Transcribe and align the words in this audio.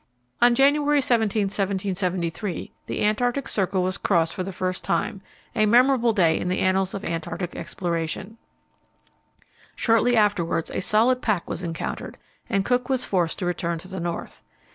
On 0.41 0.55
January 0.55 0.99
17, 0.99 1.43
1773, 1.43 2.71
the 2.87 3.03
Antarctic 3.03 3.47
Circle 3.47 3.83
was 3.83 3.99
crossed 3.99 4.33
for 4.33 4.41
the 4.41 4.51
first 4.51 4.83
time 4.83 5.21
a 5.55 5.67
memorable 5.67 6.11
day 6.11 6.39
in 6.39 6.49
the 6.49 6.57
annals 6.57 6.95
of 6.95 7.05
Antarctic 7.05 7.55
exploration. 7.55 8.39
Shortly 9.75 10.17
afterwards 10.17 10.71
a 10.71 10.81
solid 10.81 11.21
pack 11.21 11.47
was 11.47 11.61
encountered, 11.61 12.17
and 12.49 12.65
Cook 12.65 12.89
was 12.89 13.05
forced 13.05 13.37
to 13.37 13.45
return 13.45 13.77
to 13.77 13.87
the 13.87 13.99
north. 13.99 14.41